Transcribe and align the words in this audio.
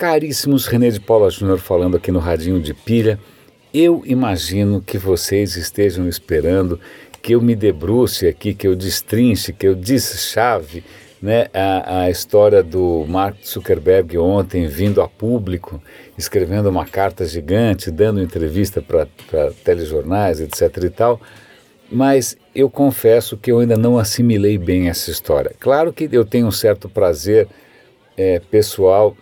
Caríssimos, 0.00 0.64
René 0.64 0.88
de 0.88 0.98
Paula 0.98 1.28
Júnior 1.28 1.58
falando 1.58 1.98
aqui 1.98 2.10
no 2.10 2.20
Radinho 2.20 2.58
de 2.58 2.72
Pilha. 2.72 3.20
Eu 3.70 4.02
imagino 4.06 4.80
que 4.80 4.96
vocês 4.96 5.56
estejam 5.56 6.08
esperando 6.08 6.80
que 7.20 7.34
eu 7.34 7.42
me 7.42 7.54
debruce 7.54 8.26
aqui, 8.26 8.54
que 8.54 8.66
eu 8.66 8.74
destrinche, 8.74 9.52
que 9.52 9.68
eu 9.68 9.74
deschave 9.74 10.82
né, 11.20 11.48
a, 11.52 12.04
a 12.04 12.10
história 12.10 12.62
do 12.62 13.04
Mark 13.06 13.36
Zuckerberg 13.44 14.16
ontem 14.16 14.66
vindo 14.66 15.02
a 15.02 15.06
público, 15.06 15.82
escrevendo 16.16 16.70
uma 16.70 16.86
carta 16.86 17.26
gigante, 17.26 17.90
dando 17.90 18.22
entrevista 18.22 18.80
para 18.80 19.06
telejornais, 19.62 20.40
etc. 20.40 20.82
e 20.82 20.88
tal. 20.88 21.20
Mas 21.92 22.38
eu 22.54 22.70
confesso 22.70 23.36
que 23.36 23.52
eu 23.52 23.58
ainda 23.58 23.76
não 23.76 23.98
assimilei 23.98 24.56
bem 24.56 24.88
essa 24.88 25.10
história. 25.10 25.52
Claro 25.60 25.92
que 25.92 26.08
eu 26.10 26.24
tenho 26.24 26.46
um 26.46 26.50
certo 26.50 26.88
prazer 26.88 27.46
é, 28.16 28.40
pessoal 28.40 29.14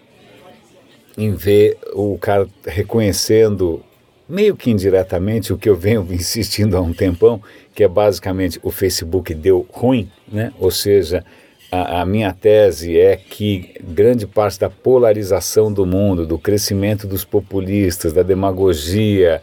em 1.19 1.35
ver 1.35 1.77
o 1.93 2.17
cara 2.17 2.47
reconhecendo, 2.65 3.83
meio 4.29 4.57
que 4.57 4.71
indiretamente, 4.71 5.53
o 5.53 5.59
que 5.59 5.69
eu 5.69 5.75
venho 5.75 6.07
insistindo 6.11 6.77
há 6.77 6.81
um 6.81 6.95
tempão, 6.95 7.43
que 7.75 7.83
é 7.83 7.89
basicamente 7.89 8.61
o 8.63 8.71
Facebook 8.71 9.35
deu 9.35 9.67
ruim, 9.71 10.09
né? 10.31 10.53
ou 10.61 10.71
seja, 10.71 11.25
a, 11.71 12.01
a, 12.01 12.07
minha 12.07 12.33
tese 12.33 12.99
é 12.99 13.17
que 13.17 13.75
grande 13.83 14.27
parte 14.27 14.61
da 14.61 14.71
polarização 14.71 15.73
do 15.73 15.85
mundo, 15.85 16.25
do 16.25 16.39
crescimento 16.39 17.07
dos 17.07 17.25
populistas, 17.25 18.13
da 18.13 18.23
demagogia, 18.23 19.43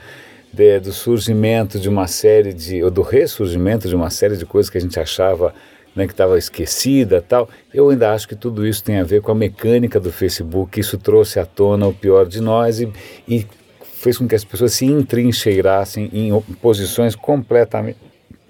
de, 0.51 0.79
do 0.79 0.93
surgimento 0.93 1.77
de 1.77 1.89
uma 1.89 2.07
série 2.07 2.53
de, 2.53 2.81
ou 2.81 2.89
do 2.89 3.01
ressurgimento 3.01 3.87
de 3.87 3.95
uma 3.95 4.09
série 4.09 4.37
de 4.37 4.45
coisas 4.45 4.69
que 4.69 4.77
a 4.77 4.81
gente 4.81 4.99
achava 4.99 5.53
né, 5.95 6.05
que 6.05 6.13
estava 6.13 6.37
esquecida 6.37 7.21
tal, 7.21 7.49
eu 7.73 7.89
ainda 7.89 8.13
acho 8.13 8.27
que 8.27 8.35
tudo 8.35 8.67
isso 8.67 8.83
tem 8.83 8.99
a 8.99 9.03
ver 9.03 9.21
com 9.21 9.31
a 9.31 9.35
mecânica 9.35 9.99
do 9.99 10.11
Facebook, 10.11 10.79
isso 10.79 10.97
trouxe 10.97 11.39
à 11.39 11.45
tona 11.45 11.87
o 11.87 11.93
pior 11.93 12.27
de 12.27 12.41
nós 12.41 12.81
e, 12.81 12.91
e 13.27 13.45
fez 13.79 14.17
com 14.17 14.27
que 14.27 14.35
as 14.35 14.43
pessoas 14.43 14.73
se 14.73 14.85
entrincheirassem 14.85 16.09
em 16.13 16.39
posições 16.61 17.15
completamente, 17.15 17.97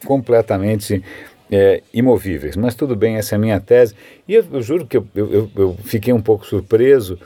completamente 0.05 1.03
é, 1.51 1.81
imovíveis. 1.93 2.55
Mas 2.55 2.75
tudo 2.75 2.95
bem, 2.95 3.15
essa 3.15 3.35
é 3.35 3.37
a 3.37 3.39
minha 3.39 3.59
tese. 3.59 3.95
E 4.27 4.33
eu, 4.33 4.45
eu 4.51 4.61
juro 4.61 4.85
que 4.85 4.97
eu, 4.97 5.07
eu, 5.15 5.49
eu, 5.55 5.77
fiquei 5.83 6.13
um 6.13 6.21
pouco 6.21 6.45
surpreso 6.45 7.17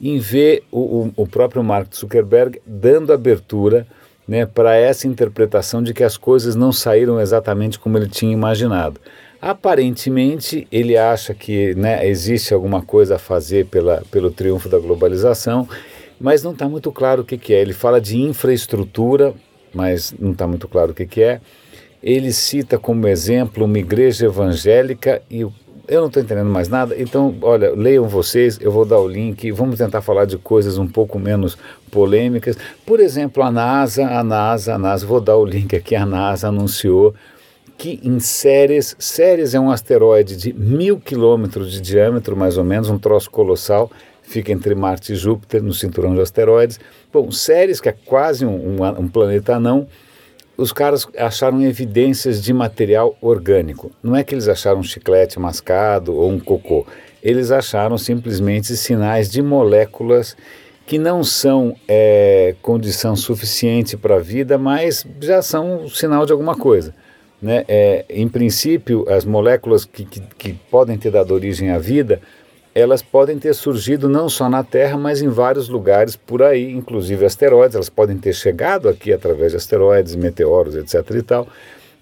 em 0.00 0.18
ver 0.18 0.64
o, 0.70 0.78
o, 0.78 1.12
o 1.16 1.26
próprio 1.26 1.62
Mark 1.62 1.94
Zuckerberg 1.94 2.60
dando 2.66 3.12
abertura 3.12 3.86
né, 4.26 4.44
para 4.44 4.76
essa 4.76 5.08
interpretação 5.08 5.82
de 5.82 5.94
que 5.94 6.04
as 6.04 6.16
coisas 6.16 6.54
não 6.54 6.70
saíram 6.70 7.18
exatamente 7.20 7.78
como 7.78 7.96
ele 7.96 8.08
tinha 8.08 8.32
imaginado. 8.32 9.00
Aparentemente, 9.40 10.66
ele 10.70 10.96
acha 10.96 11.32
que 11.32 11.74
né, 11.74 12.06
existe 12.08 12.52
alguma 12.52 12.82
coisa 12.82 13.16
a 13.16 13.18
fazer 13.18 13.66
pela, 13.66 14.02
pelo 14.10 14.30
triunfo 14.30 14.68
da 14.68 14.78
globalização, 14.78 15.68
mas 16.20 16.42
não 16.42 16.52
está 16.52 16.68
muito 16.68 16.90
claro 16.90 17.22
o 17.22 17.24
que, 17.24 17.38
que 17.38 17.54
é. 17.54 17.60
Ele 17.60 17.72
fala 17.72 18.00
de 18.00 18.20
infraestrutura, 18.20 19.34
mas 19.72 20.12
não 20.18 20.32
está 20.32 20.46
muito 20.46 20.66
claro 20.66 20.92
o 20.92 20.94
que, 20.94 21.06
que 21.06 21.22
é 21.22 21.40
ele 22.02 22.32
cita 22.32 22.78
como 22.78 23.06
exemplo 23.08 23.64
uma 23.64 23.78
igreja 23.78 24.26
evangélica 24.26 25.22
e 25.30 25.40
eu 25.40 26.00
não 26.00 26.08
estou 26.08 26.22
entendendo 26.22 26.50
mais 26.50 26.68
nada, 26.68 26.94
então, 27.00 27.34
olha, 27.40 27.70
leiam 27.70 28.06
vocês, 28.06 28.58
eu 28.60 28.70
vou 28.70 28.84
dar 28.84 28.98
o 28.98 29.08
link, 29.08 29.50
vamos 29.52 29.78
tentar 29.78 30.02
falar 30.02 30.26
de 30.26 30.36
coisas 30.36 30.76
um 30.76 30.86
pouco 30.86 31.18
menos 31.18 31.56
polêmicas. 31.90 32.58
Por 32.84 33.00
exemplo, 33.00 33.42
a 33.42 33.50
NASA, 33.50 34.06
a 34.06 34.22
NASA, 34.22 34.74
a 34.74 34.78
NASA, 34.78 35.06
vou 35.06 35.18
dar 35.18 35.38
o 35.38 35.46
link 35.46 35.74
aqui, 35.74 35.96
a 35.96 36.04
NASA 36.04 36.48
anunciou 36.48 37.14
que 37.78 38.00
em 38.02 38.18
Ceres, 38.18 38.96
Ceres 38.98 39.54
é 39.54 39.60
um 39.60 39.70
asteroide 39.70 40.36
de 40.36 40.52
mil 40.52 40.98
quilômetros 40.98 41.70
de 41.70 41.80
diâmetro, 41.80 42.36
mais 42.36 42.58
ou 42.58 42.64
menos, 42.64 42.90
um 42.90 42.98
troço 42.98 43.30
colossal, 43.30 43.88
fica 44.20 44.50
entre 44.50 44.74
Marte 44.74 45.12
e 45.12 45.16
Júpiter, 45.16 45.62
no 45.62 45.72
cinturão 45.72 46.12
de 46.12 46.20
asteroides. 46.20 46.80
Bom, 47.12 47.30
Ceres, 47.30 47.80
que 47.80 47.88
é 47.88 47.94
quase 48.04 48.44
um, 48.44 48.82
um, 48.82 48.84
um 48.84 49.08
planeta 49.08 49.54
anão, 49.54 49.86
os 50.56 50.72
caras 50.72 51.06
acharam 51.16 51.62
evidências 51.62 52.42
de 52.42 52.52
material 52.52 53.16
orgânico. 53.20 53.92
Não 54.02 54.16
é 54.16 54.24
que 54.24 54.34
eles 54.34 54.48
acharam 54.48 54.80
um 54.80 54.82
chiclete 54.82 55.38
mascado 55.38 56.16
ou 56.16 56.28
um 56.28 56.40
cocô. 56.40 56.84
Eles 57.22 57.52
acharam 57.52 57.96
simplesmente 57.96 58.76
sinais 58.76 59.30
de 59.30 59.40
moléculas 59.40 60.36
que 60.84 60.98
não 60.98 61.22
são 61.22 61.76
é, 61.86 62.56
condição 62.60 63.14
suficiente 63.14 63.96
para 63.96 64.16
a 64.16 64.20
vida, 64.20 64.58
mas 64.58 65.06
já 65.20 65.40
são 65.42 65.84
um 65.84 65.88
sinal 65.88 66.26
de 66.26 66.32
alguma 66.32 66.56
coisa. 66.56 66.92
Né? 67.40 67.64
É, 67.68 68.04
em 68.10 68.28
princípio, 68.28 69.06
as 69.08 69.24
moléculas 69.24 69.84
que, 69.84 70.04
que, 70.04 70.20
que 70.20 70.52
podem 70.70 70.98
ter 70.98 71.10
dado 71.10 71.32
origem 71.32 71.70
à 71.70 71.78
vida 71.78 72.20
elas 72.74 73.02
podem 73.02 73.38
ter 73.38 73.54
surgido 73.54 74.08
não 74.08 74.28
só 74.28 74.48
na 74.48 74.62
Terra, 74.62 74.96
mas 74.96 75.20
em 75.20 75.28
vários 75.28 75.68
lugares 75.68 76.14
por 76.14 76.44
aí, 76.44 76.70
inclusive 76.70 77.24
asteroides. 77.24 77.74
Elas 77.74 77.88
podem 77.88 78.16
ter 78.16 78.32
chegado 78.32 78.88
aqui 78.88 79.12
através 79.12 79.50
de 79.50 79.56
asteroides, 79.56 80.14
meteoros, 80.14 80.76
etc. 80.76 81.10
e 81.16 81.22
tal. 81.22 81.48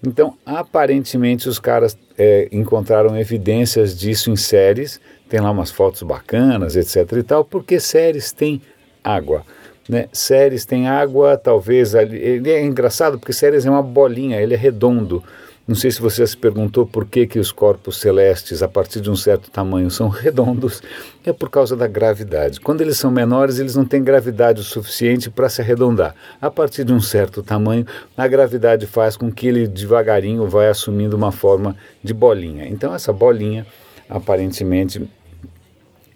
Então, 0.05 0.35
aparentemente, 0.45 1.49
os 1.49 1.57
caras 1.57 1.97
é, 2.15 2.47
encontraram 2.51 3.17
evidências 3.17 3.97
disso 3.97 4.29
em 4.29 4.35
séries. 4.35 5.01
Tem 5.27 5.39
lá 5.39 5.49
umas 5.49 5.71
fotos 5.71 6.03
bacanas, 6.03 6.75
etc. 6.75 7.11
e 7.13 7.23
tal, 7.23 7.43
porque 7.43 7.79
séries 7.79 8.31
têm 8.31 8.61
água. 9.03 9.43
Né? 9.87 10.07
Séries 10.11 10.65
têm 10.65 10.87
água, 10.87 11.37
talvez. 11.37 11.93
Ele 11.93 12.49
é 12.49 12.63
engraçado 12.63 13.17
porque 13.17 13.33
séries 13.33 13.65
é 13.65 13.69
uma 13.69 13.83
bolinha, 13.83 14.41
ele 14.41 14.53
é 14.53 14.57
redondo. 14.57 15.23
Não 15.67 15.75
sei 15.75 15.91
se 15.91 15.99
você 15.99 16.25
se 16.25 16.37
perguntou 16.37 16.87
por 16.87 17.05
que, 17.05 17.27
que 17.27 17.37
os 17.37 17.51
corpos 17.51 17.97
celestes, 17.97 18.63
a 18.63 18.69
partir 18.69 19.01
de 19.01 19.11
um 19.11 19.17
certo 19.17 19.51
tamanho, 19.51 19.91
são 19.91 20.07
redondos. 20.07 20.81
É 21.25 21.33
por 21.33 21.49
causa 21.49 21.75
da 21.75 21.87
gravidade. 21.87 22.61
Quando 22.61 22.79
eles 22.79 22.97
são 22.97 23.11
menores, 23.11 23.59
eles 23.59 23.75
não 23.75 23.83
têm 23.83 24.01
gravidade 24.01 24.61
o 24.61 24.63
suficiente 24.63 25.29
para 25.29 25.49
se 25.49 25.61
arredondar. 25.61 26.15
A 26.41 26.49
partir 26.49 26.85
de 26.85 26.93
um 26.93 27.01
certo 27.01 27.43
tamanho, 27.43 27.85
a 28.15 28.25
gravidade 28.29 28.87
faz 28.87 29.17
com 29.17 29.29
que 29.29 29.45
ele 29.45 29.67
devagarinho 29.67 30.47
vá 30.47 30.69
assumindo 30.69 31.17
uma 31.17 31.33
forma 31.33 31.75
de 32.01 32.13
bolinha. 32.13 32.65
Então, 32.65 32.95
essa 32.95 33.11
bolinha, 33.11 33.67
aparentemente, 34.09 35.05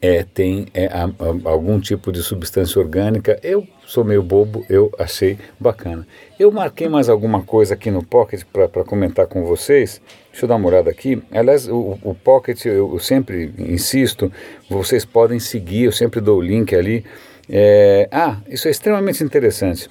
é, 0.01 0.23
tem 0.23 0.65
é, 0.73 0.87
a, 0.87 1.05
a, 1.05 1.49
algum 1.49 1.79
tipo 1.79 2.11
de 2.11 2.23
substância 2.23 2.81
orgânica. 2.81 3.39
Eu 3.43 3.67
sou 3.85 4.03
meio 4.03 4.23
bobo, 4.23 4.65
eu 4.67 4.91
achei 4.97 5.37
bacana. 5.59 6.07
Eu 6.39 6.51
marquei 6.51 6.89
mais 6.89 7.07
alguma 7.07 7.43
coisa 7.43 7.75
aqui 7.75 7.91
no 7.91 8.03
Pocket 8.03 8.41
para 8.51 8.83
comentar 8.83 9.27
com 9.27 9.43
vocês. 9.43 10.01
Deixa 10.31 10.45
eu 10.45 10.49
dar 10.49 10.55
uma 10.55 10.67
olhada 10.67 10.89
aqui. 10.89 11.21
Aliás, 11.31 11.67
o, 11.67 11.99
o 12.01 12.15
Pocket, 12.15 12.65
eu, 12.65 12.93
eu, 12.93 12.99
sempre 12.99 13.53
insisto, 13.59 14.31
vocês 14.67 15.05
podem 15.05 15.39
seguir, 15.39 15.83
eu 15.83 15.91
sempre 15.91 16.19
dou 16.19 16.39
o 16.39 16.41
link 16.41 16.75
ali. 16.75 17.05
É, 17.47 18.07
ah, 18.11 18.37
isso 18.47 18.67
é 18.67 18.71
extremamente 18.71 19.23
interessante, 19.23 19.89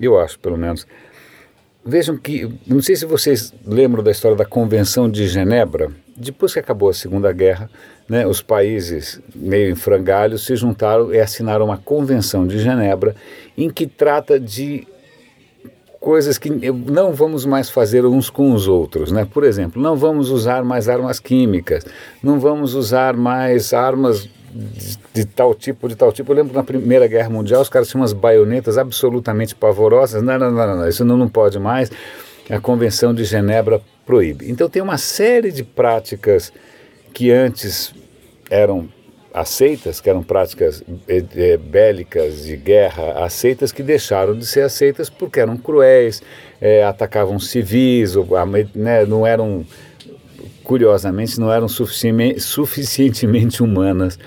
eu 0.00 0.18
acho, 0.18 0.38
pelo 0.38 0.56
menos. 0.56 0.86
Vejam 1.84 2.16
que, 2.16 2.48
não 2.66 2.80
sei 2.80 2.94
se 2.94 3.04
vocês 3.04 3.52
lembram 3.66 4.02
da 4.02 4.10
história 4.10 4.36
da 4.36 4.44
Convenção 4.44 5.10
de 5.10 5.26
Genebra, 5.26 5.90
depois 6.20 6.52
que 6.52 6.58
acabou 6.58 6.90
a 6.90 6.94
Segunda 6.94 7.32
Guerra, 7.32 7.70
né, 8.08 8.26
os 8.26 8.42
países 8.42 9.20
meio 9.34 9.70
em 9.70 9.74
frangalhos 9.74 10.44
se 10.44 10.54
juntaram 10.54 11.14
e 11.14 11.18
assinaram 11.18 11.64
uma 11.64 11.78
Convenção 11.78 12.46
de 12.46 12.58
Genebra 12.58 13.16
em 13.56 13.70
que 13.70 13.86
trata 13.86 14.38
de 14.38 14.86
coisas 15.98 16.38
que 16.38 16.50
não 16.50 17.12
vamos 17.12 17.46
mais 17.46 17.70
fazer 17.70 18.04
uns 18.04 18.30
com 18.30 18.52
os 18.52 18.66
outros, 18.66 19.12
né? 19.12 19.26
Por 19.30 19.44
exemplo, 19.44 19.80
não 19.80 19.96
vamos 19.96 20.30
usar 20.30 20.64
mais 20.64 20.88
armas 20.88 21.20
químicas, 21.20 21.84
não 22.22 22.40
vamos 22.40 22.74
usar 22.74 23.14
mais 23.16 23.72
armas 23.74 24.28
de, 24.52 24.98
de, 25.12 25.24
tal 25.26 25.54
tipo, 25.54 25.88
de 25.88 25.94
tal 25.94 26.10
tipo. 26.10 26.32
Eu 26.32 26.36
lembro 26.36 26.50
que 26.50 26.56
na 26.56 26.64
Primeira 26.64 27.06
Guerra 27.06 27.30
Mundial 27.30 27.60
os 27.60 27.68
caras 27.68 27.88
tinham 27.88 28.00
umas 28.00 28.12
baionetas 28.12 28.78
absolutamente 28.78 29.54
pavorosas. 29.54 30.22
Não, 30.22 30.38
não, 30.38 30.50
não, 30.50 30.76
não, 30.76 30.88
isso 30.88 31.04
não, 31.04 31.16
não 31.16 31.28
pode 31.28 31.58
mais. 31.58 31.90
A 32.50 32.60
Convenção 32.60 33.14
de 33.14 33.24
Genebra 33.24 33.80
proíbe. 34.04 34.50
Então 34.50 34.68
tem 34.68 34.82
uma 34.82 34.98
série 34.98 35.52
de 35.52 35.62
práticas 35.62 36.52
que 37.14 37.30
antes 37.30 37.94
eram 38.50 38.88
aceitas, 39.32 40.00
que 40.00 40.10
eram 40.10 40.22
práticas 40.22 40.82
é, 41.08 41.56
bélicas 41.56 42.44
de 42.44 42.56
guerra 42.56 43.24
aceitas, 43.24 43.70
que 43.70 43.82
deixaram 43.82 44.36
de 44.36 44.44
ser 44.44 44.62
aceitas 44.62 45.08
porque 45.08 45.38
eram 45.38 45.56
cruéis, 45.56 46.20
é, 46.60 46.82
atacavam 46.82 47.38
civis, 47.38 48.16
ou, 48.16 48.26
né, 48.74 49.06
não 49.06 49.24
eram, 49.24 49.64
curiosamente, 50.64 51.38
não 51.38 51.52
eram 51.52 51.68
suficientemente 51.68 53.62
humanas 53.62 54.18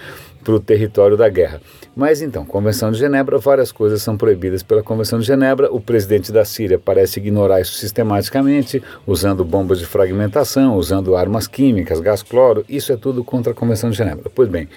para 0.43 0.53
o 0.53 0.59
território 0.59 1.17
da 1.17 1.29
guerra. 1.29 1.61
Mas 1.95 2.21
então, 2.21 2.45
Convenção 2.45 2.91
de 2.91 2.99
Genebra, 2.99 3.37
várias 3.37 3.71
coisas 3.71 4.01
são 4.01 4.17
proibidas 4.17 4.61
pela 4.61 4.83
Convenção 4.83 5.19
de 5.19 5.25
Genebra. 5.25 5.71
O 5.71 5.79
presidente 5.79 6.31
da 6.31 6.43
Síria 6.43 6.77
parece 6.77 7.19
ignorar 7.19 7.61
isso 7.61 7.73
sistematicamente, 7.73 8.83
usando 9.07 9.45
bombas 9.45 9.79
de 9.79 9.85
fragmentação, 9.85 10.75
usando 10.75 11.15
armas 11.15 11.47
químicas, 11.47 11.99
gás 11.99 12.21
cloro. 12.21 12.65
Isso 12.67 12.91
é 12.91 12.97
tudo 12.97 13.23
contra 13.23 13.53
a 13.53 13.55
Convenção 13.55 13.89
de 13.89 13.97
Genebra. 13.97 14.29
Pois 14.33 14.49
bem, 14.49 14.67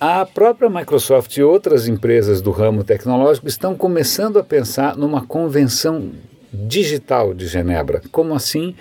a 0.00 0.26
própria 0.26 0.68
Microsoft 0.68 1.36
e 1.36 1.42
outras 1.44 1.86
empresas 1.86 2.40
do 2.40 2.50
ramo 2.50 2.82
tecnológico 2.82 3.46
estão 3.46 3.76
começando 3.76 4.36
a 4.38 4.42
pensar 4.42 4.96
numa 4.96 5.24
convenção 5.24 6.10
digital 6.52 7.32
de 7.32 7.46
Genebra. 7.46 8.02
Como 8.10 8.34
assim? 8.34 8.74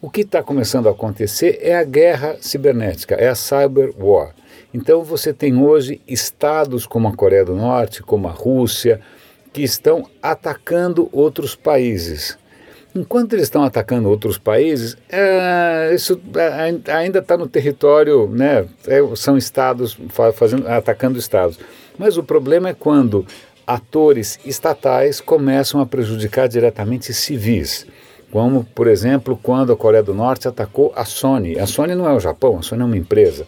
O 0.00 0.08
que 0.08 0.22
está 0.22 0.42
começando 0.42 0.88
a 0.88 0.92
acontecer 0.92 1.58
é 1.60 1.76
a 1.76 1.84
guerra 1.84 2.36
cibernética, 2.40 3.14
é 3.16 3.28
a 3.28 3.34
cyber 3.34 3.92
war. 3.98 4.34
Então 4.76 5.02
você 5.02 5.32
tem 5.32 5.56
hoje 5.56 6.02
estados 6.06 6.84
como 6.84 7.08
a 7.08 7.16
Coreia 7.16 7.46
do 7.46 7.56
Norte, 7.56 8.02
como 8.02 8.28
a 8.28 8.30
Rússia, 8.30 9.00
que 9.50 9.62
estão 9.62 10.06
atacando 10.22 11.08
outros 11.12 11.56
países. 11.56 12.36
Enquanto 12.94 13.32
eles 13.32 13.44
estão 13.44 13.64
atacando 13.64 14.10
outros 14.10 14.36
países, 14.36 14.94
é, 15.08 15.92
isso 15.94 16.20
é, 16.36 16.92
ainda 16.92 17.20
está 17.20 17.38
no 17.38 17.48
território, 17.48 18.28
né? 18.28 18.66
É, 18.86 19.00
são 19.16 19.38
estados 19.38 19.96
fazendo, 20.34 20.68
atacando 20.68 21.18
estados. 21.18 21.58
Mas 21.98 22.18
o 22.18 22.22
problema 22.22 22.68
é 22.68 22.74
quando 22.74 23.26
atores 23.66 24.38
estatais 24.44 25.22
começam 25.22 25.80
a 25.80 25.86
prejudicar 25.86 26.48
diretamente 26.48 27.14
civis. 27.14 27.86
Como, 28.30 28.62
por 28.74 28.88
exemplo, 28.88 29.40
quando 29.42 29.72
a 29.72 29.76
Coreia 29.76 30.02
do 30.02 30.12
Norte 30.12 30.46
atacou 30.46 30.92
a 30.94 31.06
Sony. 31.06 31.58
A 31.58 31.66
Sony 31.66 31.94
não 31.94 32.06
é 32.06 32.12
o 32.12 32.20
Japão, 32.20 32.58
a 32.58 32.62
Sony 32.62 32.82
é 32.82 32.84
uma 32.84 32.96
empresa. 32.98 33.46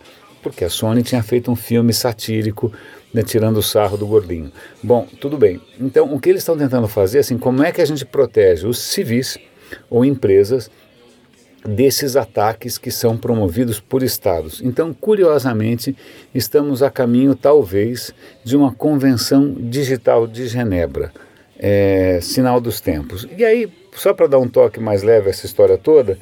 Porque 0.48 0.64
a 0.64 0.70
Sony 0.70 1.02
tinha 1.02 1.22
feito 1.22 1.50
um 1.50 1.56
filme 1.56 1.92
satírico, 1.92 2.72
né, 3.12 3.22
tirando 3.22 3.58
o 3.58 3.62
sarro 3.62 3.96
do 3.96 4.06
gordinho. 4.06 4.52
Bom, 4.82 5.06
tudo 5.20 5.36
bem. 5.36 5.60
Então, 5.80 6.12
o 6.12 6.20
que 6.20 6.28
eles 6.28 6.42
estão 6.42 6.56
tentando 6.56 6.88
fazer, 6.88 7.18
assim, 7.18 7.38
como 7.38 7.62
é 7.62 7.72
que 7.72 7.80
a 7.80 7.84
gente 7.84 8.04
protege 8.04 8.66
os 8.66 8.78
civis 8.78 9.38
ou 9.90 10.04
empresas 10.04 10.70
desses 11.64 12.16
ataques 12.16 12.78
que 12.78 12.90
são 12.90 13.16
promovidos 13.16 13.80
por 13.80 14.02
estados. 14.02 14.60
Então, 14.62 14.94
curiosamente, 14.94 15.96
estamos 16.34 16.82
a 16.82 16.90
caminho, 16.90 17.34
talvez, 17.34 18.12
de 18.44 18.56
uma 18.56 18.72
convenção 18.72 19.52
digital 19.52 20.26
de 20.26 20.46
Genebra, 20.46 21.12
é, 21.58 22.20
sinal 22.22 22.60
dos 22.60 22.80
tempos. 22.80 23.26
E 23.36 23.44
aí, 23.44 23.70
só 23.92 24.14
para 24.14 24.28
dar 24.28 24.38
um 24.38 24.48
toque 24.48 24.80
mais 24.80 25.02
leve 25.02 25.26
a 25.26 25.30
essa 25.30 25.46
história 25.46 25.76
toda, 25.76 26.18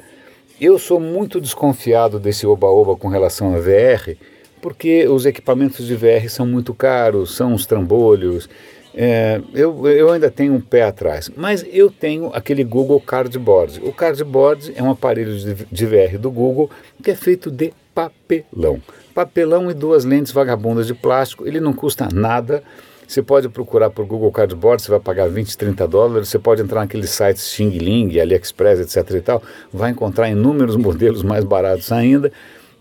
eu 0.59 0.79
sou 0.79 0.99
muito 0.99 1.39
desconfiado 1.39 2.19
desse 2.19 2.45
oba-oba 2.47 2.95
com 2.95 3.07
relação 3.07 3.53
a 3.53 3.59
VR, 3.59 4.15
porque 4.61 5.07
os 5.07 5.25
equipamentos 5.25 5.85
de 5.85 5.95
VR 5.95 6.29
são 6.29 6.45
muito 6.45 6.73
caros, 6.73 7.35
são 7.35 7.53
os 7.53 7.65
trambolhos. 7.65 8.49
É, 8.95 9.39
eu, 9.53 9.87
eu 9.87 10.11
ainda 10.11 10.31
tenho 10.31 10.53
um 10.53 10.61
pé 10.61 10.81
atrás, 10.81 11.29
mas 11.37 11.63
eu 11.71 11.91
tenho 11.91 12.31
aquele 12.33 12.63
Google 12.63 12.99
Cardboard. 12.99 13.79
O 13.83 13.93
Cardboard 13.93 14.73
é 14.75 14.81
um 14.81 14.89
aparelho 14.89 15.37
de, 15.37 15.53
de 15.71 15.85
VR 15.85 16.17
do 16.17 16.31
Google 16.31 16.69
que 17.03 17.11
é 17.11 17.15
feito 17.15 17.51
de 17.51 17.71
papelão. 17.93 18.81
Papelão 19.13 19.69
e 19.69 19.73
duas 19.75 20.03
lentes 20.03 20.31
vagabundas 20.31 20.87
de 20.87 20.95
plástico, 20.95 21.47
ele 21.47 21.59
não 21.59 21.73
custa 21.73 22.09
nada. 22.11 22.63
Você 23.07 23.21
pode 23.23 23.47
procurar 23.47 23.89
por 23.89 24.05
Google 24.05 24.29
Cardboard, 24.33 24.81
você 24.81 24.91
vai 24.91 24.99
pagar 24.99 25.29
20, 25.29 25.57
30 25.57 25.87
dólares. 25.87 26.27
Você 26.27 26.37
pode 26.37 26.61
entrar 26.61 26.81
naqueles 26.81 27.09
sites 27.09 27.49
Xing 27.53 27.69
Ling, 27.69 28.19
AliExpress, 28.19 28.81
etc. 28.81 29.15
e 29.15 29.21
tal, 29.21 29.41
vai 29.71 29.91
encontrar 29.91 30.29
inúmeros 30.29 30.75
modelos 30.77 31.23
mais 31.23 31.45
baratos 31.45 31.89
ainda. 31.93 32.29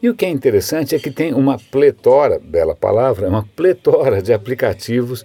E 0.02 0.10
o 0.10 0.14
que 0.14 0.26
é 0.26 0.28
interessante 0.28 0.96
é 0.96 0.98
que 0.98 1.12
tem 1.12 1.32
uma 1.32 1.58
pletora, 1.58 2.40
bela 2.42 2.74
palavra, 2.74 3.28
uma 3.28 3.44
pletora 3.54 4.20
de 4.20 4.32
aplicativos 4.32 5.24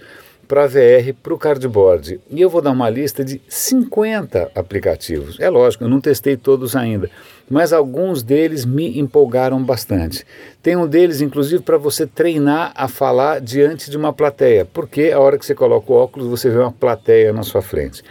para 0.52 0.68
VR 0.68 1.14
para 1.24 1.34
o 1.34 1.38
cardboard. 1.38 2.20
E 2.30 2.42
eu 2.42 2.50
vou 2.50 2.62
dar 2.62 2.72
uma 2.72 2.90
lista 2.90 3.24
de 3.24 3.42
50 3.48 4.52
aplicativos. 4.54 5.40
É 5.40 5.50
lógico, 5.50 5.86
eu 5.86 5.88
não 5.88 6.02
testei 6.02 6.36
todos 6.36 6.76
ainda, 6.76 7.10
mas 7.50 7.72
alguns 7.72 8.22
deles 8.22 8.66
me 8.66 9.00
empolgaram 9.00 9.64
bastante. 9.64 10.26
Tem 10.62 10.76
um 10.76 10.86
deles, 10.86 11.22
inclusive, 11.22 11.64
para 11.64 11.78
você 11.78 12.06
treinar 12.06 12.74
a 12.76 12.90
falar 12.90 13.40
diante 13.40 13.90
de 13.90 13.96
uma 13.96 14.12
plateia, 14.12 14.66
porque 14.66 15.12
a 15.12 15.22
hora 15.22 15.40
que 15.40 15.46
você 15.46 15.56
coloca 15.56 15.90
o 15.90 15.96
óculos, 15.96 16.28
você 16.28 16.50
vê 16.50 16.58
uma 16.58 16.74
plateia 16.74 17.32
na 17.32 17.44
sua 17.44 17.62
frente. 17.62 18.04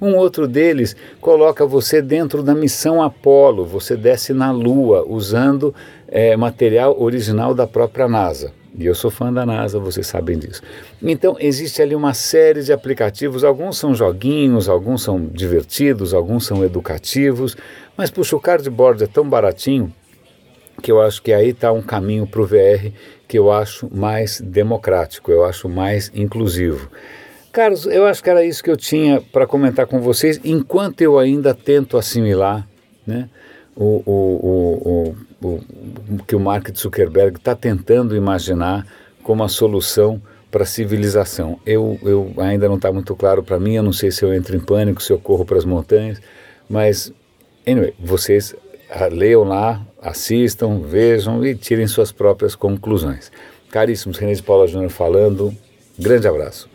Um 0.00 0.14
outro 0.14 0.46
deles 0.46 0.94
coloca 1.20 1.66
você 1.66 2.00
dentro 2.00 2.44
da 2.44 2.54
missão 2.54 3.02
Apollo, 3.02 3.64
você 3.64 3.96
desce 3.96 4.32
na 4.32 4.52
Lua 4.52 5.04
usando 5.04 5.74
é, 6.06 6.36
material 6.36 6.96
original 7.02 7.52
da 7.54 7.66
própria 7.66 8.06
NASA. 8.06 8.52
E 8.78 8.86
eu 8.86 8.94
sou 8.94 9.10
fã 9.10 9.32
da 9.32 9.44
NASA, 9.44 9.80
vocês 9.80 10.06
sabem 10.06 10.38
disso. 10.38 10.62
Então, 11.02 11.36
existe 11.40 11.82
ali 11.82 11.96
uma 11.96 12.14
série 12.14 12.62
de 12.62 12.72
aplicativos, 12.72 13.42
alguns 13.42 13.76
são 13.76 13.92
joguinhos, 13.92 14.68
alguns 14.68 15.02
são 15.02 15.26
divertidos, 15.26 16.14
alguns 16.14 16.46
são 16.46 16.64
educativos, 16.64 17.56
mas 17.96 18.08
puxa, 18.08 18.36
o 18.36 18.40
cardboard 18.40 19.02
é 19.02 19.06
tão 19.08 19.28
baratinho 19.28 19.92
que 20.80 20.92
eu 20.92 21.00
acho 21.02 21.20
que 21.20 21.32
aí 21.32 21.48
está 21.48 21.72
um 21.72 21.82
caminho 21.82 22.24
para 22.24 22.40
o 22.40 22.46
VR 22.46 22.92
que 23.26 23.36
eu 23.36 23.50
acho 23.50 23.92
mais 23.92 24.40
democrático, 24.40 25.32
eu 25.32 25.44
acho 25.44 25.68
mais 25.68 26.12
inclusivo. 26.14 26.88
Carlos, 27.50 27.84
eu 27.86 28.06
acho 28.06 28.22
que 28.22 28.30
era 28.30 28.44
isso 28.44 28.62
que 28.62 28.70
eu 28.70 28.76
tinha 28.76 29.20
para 29.20 29.44
comentar 29.44 29.86
com 29.86 30.00
vocês, 30.00 30.40
enquanto 30.44 31.00
eu 31.00 31.18
ainda 31.18 31.52
tento 31.52 31.98
assimilar 31.98 32.64
né, 33.04 33.28
o, 33.78 34.02
o, 34.04 35.14
o, 35.40 35.60
o 36.16 36.24
que 36.26 36.34
o 36.34 36.40
Mark 36.40 36.68
Zuckerberg 36.76 37.38
está 37.38 37.54
tentando 37.54 38.16
imaginar 38.16 38.84
como 39.22 39.44
a 39.44 39.48
solução 39.48 40.20
para 40.50 40.64
a 40.64 40.66
civilização. 40.66 41.60
Eu, 41.64 41.96
eu 42.02 42.32
ainda 42.38 42.68
não 42.68 42.74
está 42.74 42.90
muito 42.90 43.14
claro 43.14 43.42
para 43.42 43.60
mim, 43.60 43.74
eu 43.74 43.82
não 43.82 43.92
sei 43.92 44.10
se 44.10 44.24
eu 44.24 44.34
entro 44.34 44.56
em 44.56 44.60
pânico, 44.60 45.00
se 45.00 45.12
eu 45.12 45.18
corro 45.18 45.44
para 45.44 45.58
as 45.58 45.64
montanhas, 45.64 46.20
mas, 46.68 47.12
anyway, 47.66 47.94
vocês 48.00 48.54
ah, 48.90 49.06
leiam 49.06 49.44
lá, 49.44 49.86
assistam, 50.02 50.80
vejam 50.80 51.44
e 51.46 51.54
tirem 51.54 51.86
suas 51.86 52.10
próprias 52.10 52.56
conclusões. 52.56 53.30
Caríssimos, 53.70 54.18
René 54.18 54.32
de 54.32 54.42
Paula 54.42 54.66
Júnior 54.66 54.90
falando, 54.90 55.54
grande 55.96 56.26
abraço. 56.26 56.68